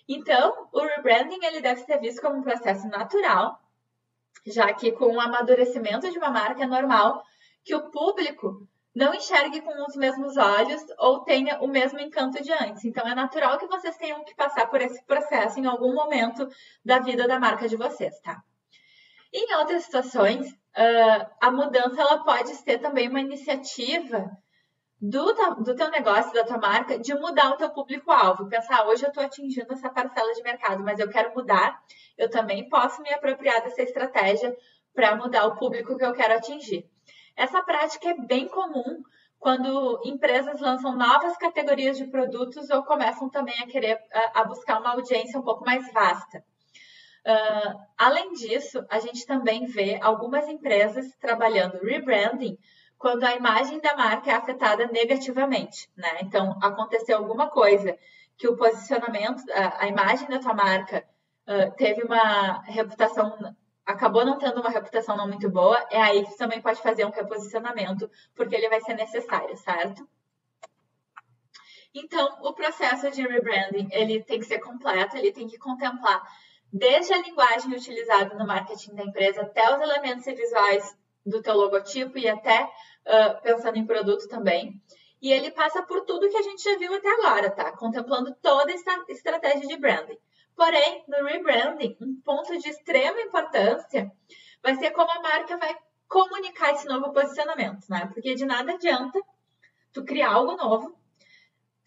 [0.08, 3.60] Então, o rebranding ele deve ser visto como um processo natural,
[4.46, 7.22] já que com o amadurecimento de uma marca é normal
[7.64, 12.52] que o público não enxergue com os mesmos olhos ou tenha o mesmo encanto de
[12.52, 12.84] antes.
[12.84, 16.48] Então, é natural que vocês tenham que passar por esse processo em algum momento
[16.84, 18.42] da vida da marca de vocês, tá?
[19.32, 24.30] Em outras situações, uh, a mudança ela pode ser também uma iniciativa
[25.00, 28.48] do, do teu negócio, da tua marca, de mudar o teu público-alvo.
[28.48, 31.80] Pensar, ah, hoje eu estou atingindo essa parcela de mercado, mas eu quero mudar,
[32.18, 34.54] eu também posso me apropriar dessa estratégia
[34.92, 36.84] para mudar o público que eu quero atingir.
[37.36, 39.02] Essa prática é bem comum
[39.38, 44.80] quando empresas lançam novas categorias de produtos ou começam também a querer a, a buscar
[44.80, 46.44] uma audiência um pouco mais vasta.
[47.26, 52.58] Uh, além disso, a gente também vê algumas empresas trabalhando rebranding
[52.96, 56.18] quando a imagem da marca é afetada negativamente, né?
[56.22, 57.98] Então, aconteceu alguma coisa
[58.36, 61.06] que o posicionamento, a, a imagem da tua marca
[61.46, 63.54] uh, teve uma reputação,
[63.84, 67.04] acabou não tendo uma reputação não muito boa, é aí que tu também pode fazer
[67.04, 70.08] um reposicionamento, porque ele vai ser necessário, certo?
[71.94, 76.22] Então, o processo de rebranding, ele tem que ser completo, ele tem que contemplar
[76.72, 82.18] desde a linguagem utilizada no marketing da empresa até os elementos visuais do teu logotipo
[82.18, 84.80] e até uh, pensando em produto também.
[85.20, 87.72] E ele passa por tudo que a gente já viu até agora, tá?
[87.72, 90.18] Contemplando toda essa estratégia de branding.
[90.56, 94.10] Porém, no rebranding, um ponto de extrema importância
[94.62, 95.76] vai ser como a marca vai
[96.08, 98.10] comunicar esse novo posicionamento, né?
[98.12, 99.20] Porque de nada adianta
[99.92, 100.99] tu criar algo novo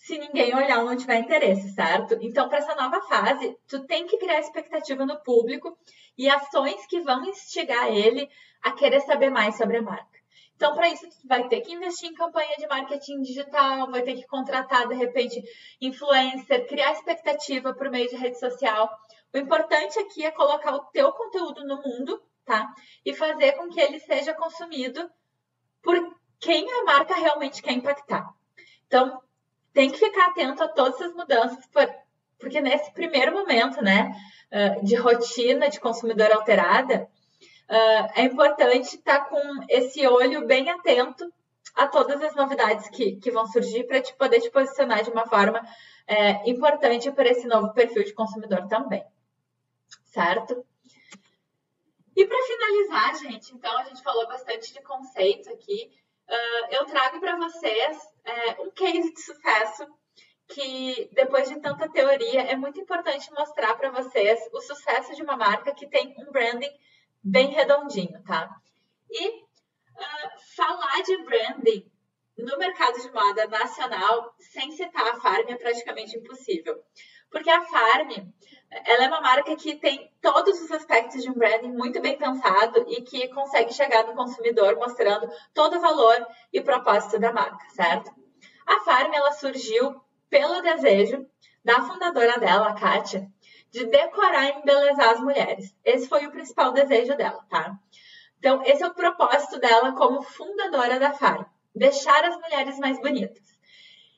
[0.04, 2.18] se ninguém olhar ou não tiver interesse, certo?
[2.20, 5.78] Então, para essa nova fase, tu tem que criar expectativa no público
[6.18, 8.30] e ações que vão instigar ele
[8.62, 10.20] a querer saber mais sobre a marca.
[10.58, 14.16] Então, para isso, tu vai ter que investir em campanha de marketing digital, vai ter
[14.16, 15.42] que contratar, de repente,
[15.80, 18.90] influencer, criar expectativa por meio de rede social.
[19.34, 22.74] O importante aqui é colocar o teu conteúdo no mundo, tá?
[23.06, 25.10] E fazer com que ele seja consumido
[25.82, 25.96] por
[26.42, 28.30] quem a marca realmente quer impactar.
[28.86, 29.24] Então,
[29.74, 31.68] tem que ficar atento a todas essas mudanças,
[32.40, 34.12] porque nesse primeiro momento, né,
[34.84, 37.10] de rotina de consumidor alterada,
[38.16, 41.32] é importante estar com esse olho bem atento
[41.76, 45.26] a todas as novidades que, que vão surgir para te poder te posicionar de uma
[45.26, 45.60] forma
[46.06, 49.04] é, importante para esse novo perfil de consumidor também.
[50.06, 50.64] Certo?
[52.16, 55.92] E para finalizar, gente, então a gente falou bastante de conceito aqui.
[56.34, 59.86] Uh, eu trago para vocês é, um case de sucesso
[60.48, 65.38] que, depois de tanta teoria, é muito importante mostrar para vocês o sucesso de uma
[65.38, 66.72] marca que tem um branding
[67.24, 68.50] bem redondinho, tá?
[69.12, 71.92] E uh, falar de branding
[72.36, 76.84] no mercado de moda nacional sem citar a Farm é praticamente impossível.
[77.30, 78.10] Porque a Farm,
[78.86, 82.86] ela é uma marca que tem todos os aspectos de um branding muito bem pensado
[82.88, 88.12] e que consegue chegar no consumidor mostrando todo o valor e propósito da marca, certo?
[88.66, 91.26] A Farm, ela surgiu pelo desejo
[91.64, 93.28] da fundadora dela, a Kátia,
[93.72, 95.76] de decorar e embelezar as mulheres.
[95.84, 97.78] Esse foi o principal desejo dela, tá?
[98.40, 101.44] Então, esse é o propósito dela como fundadora da Farm,
[101.74, 103.54] deixar as mulheres mais bonitas.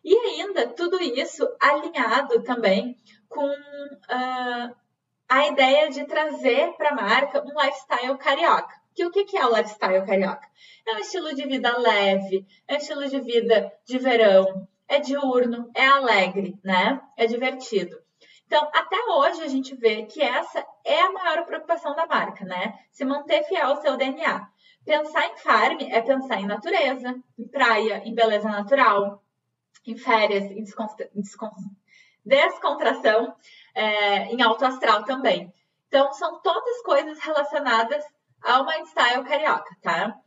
[0.04, 3.00] E ainda, tudo isso alinhado também
[3.36, 4.76] com uh,
[5.28, 8.74] a ideia de trazer para a marca um lifestyle carioca.
[8.96, 10.48] Que o que é o lifestyle carioca?
[10.88, 15.70] É um estilo de vida leve, é um estilo de vida de verão, é diurno,
[15.76, 17.02] é alegre, né?
[17.18, 17.98] É divertido.
[18.46, 22.80] Então, até hoje a gente vê que essa é a maior preocupação da marca, né?
[22.92, 24.48] Se manter fiel ao seu DNA.
[24.86, 29.22] Pensar em farm é pensar em natureza, em praia, em beleza natural,
[29.86, 30.64] em férias, em
[32.26, 33.36] descontração,
[33.74, 35.54] é, em alto astral também.
[35.88, 38.04] Então, são todas coisas relacionadas
[38.42, 40.18] ao mindstyle carioca, tá?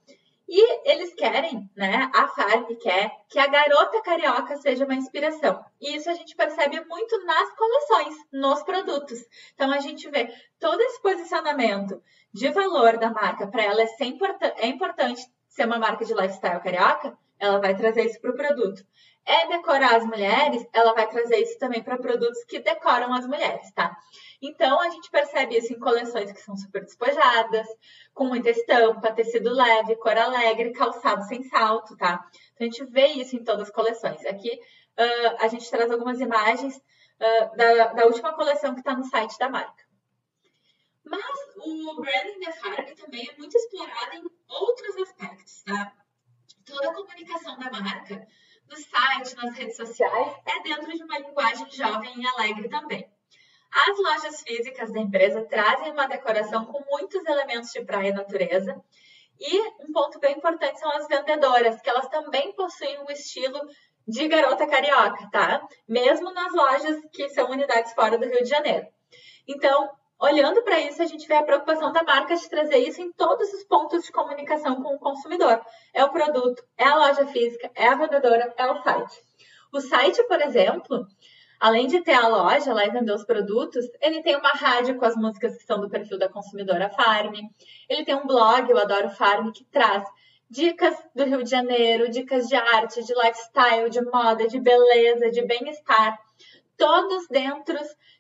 [0.51, 2.11] E eles querem, né?
[2.15, 5.63] A Farm quer que a garota carioca seja uma inspiração.
[5.79, 9.19] E isso a gente percebe muito nas coleções, nos produtos.
[9.55, 13.87] Então a gente vê todo esse posicionamento de valor da marca para ela é,
[14.57, 15.21] é importante
[15.51, 18.85] ser uma marca de lifestyle carioca, ela vai trazer isso para o produto.
[19.25, 23.71] É decorar as mulheres, ela vai trazer isso também para produtos que decoram as mulheres,
[23.73, 23.95] tá?
[24.41, 27.67] Então a gente percebe isso em coleções que são super despojadas,
[28.15, 32.25] com muita estampa, tecido leve, cor alegre, calçado sem salto, tá?
[32.55, 34.25] Então a gente vê isso em todas as coleções.
[34.25, 34.51] Aqui
[34.99, 39.39] uh, a gente traz algumas imagens uh, da, da última coleção que está no site
[39.39, 39.87] da marca.
[41.05, 41.23] Mas
[41.57, 45.93] o branding da Farm também é muito explorado em outros aspectos, tá?
[46.69, 48.27] Toda a comunicação da marca,
[48.69, 53.11] no site, nas redes sociais, é dentro de uma linguagem jovem e alegre também.
[53.73, 58.79] As lojas físicas da empresa trazem uma decoração com muitos elementos de praia e natureza.
[59.41, 63.61] E um ponto bem importante são as vendedoras, que elas também possuem um estilo
[64.07, 65.67] de garota carioca, tá?
[65.89, 68.87] Mesmo nas lojas que são unidades fora do Rio de Janeiro.
[69.47, 69.91] Então,
[70.21, 73.53] olhando para isso, a gente vê a preocupação da marca de trazer isso em todos
[73.53, 75.61] os pontos de comunicação com o consumidor.
[75.95, 79.23] É o produto, é a loja física, é a vendedora, é o site.
[79.73, 81.07] O site, por exemplo,
[81.61, 85.05] Além de ter a loja lá e vender os produtos, ele tem uma rádio com
[85.05, 87.35] as músicas que são do perfil da consumidora Farm.
[87.89, 90.05] Ele tem um blog, eu adoro Farm, que traz
[90.49, 95.45] dicas do Rio de Janeiro, dicas de arte, de lifestyle, de moda, de beleza, de
[95.45, 96.17] bem-estar,
[96.79, 97.77] todos dentro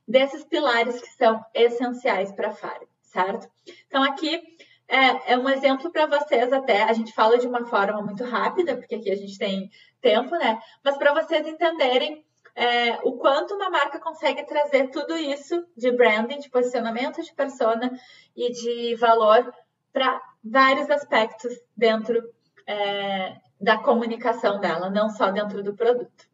[0.06, 3.48] desses pilares que são essenciais para a Farm, certo?
[3.86, 4.42] Então aqui
[4.88, 8.76] é, é um exemplo para vocês até, a gente fala de uma forma muito rápida,
[8.76, 10.60] porque aqui a gente tem tempo, né?
[10.84, 16.40] Mas para vocês entenderem é, o quanto uma marca consegue trazer tudo isso de branding,
[16.40, 17.92] de posicionamento de persona
[18.34, 19.54] e de valor
[19.92, 22.20] para vários aspectos dentro
[22.66, 26.28] é, da comunicação dela, não só dentro do produto.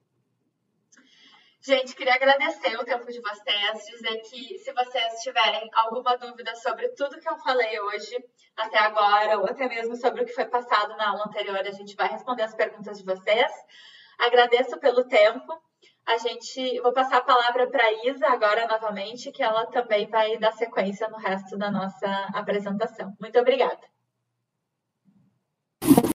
[1.66, 6.90] Gente, queria agradecer o tempo de vocês, dizer que se vocês tiverem alguma dúvida sobre
[6.90, 8.22] tudo que eu falei hoje,
[8.54, 11.96] até agora, ou até mesmo sobre o que foi passado na aula anterior, a gente
[11.96, 13.50] vai responder as perguntas de vocês.
[14.18, 15.54] Agradeço pelo tempo
[16.06, 20.52] a gente vou passar a palavra para Isa agora novamente, que ela também vai dar
[20.52, 23.16] sequência no resto da nossa apresentação.
[23.18, 23.93] Muito obrigada.